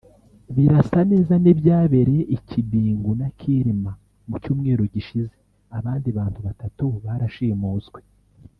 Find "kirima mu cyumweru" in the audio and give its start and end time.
3.39-4.83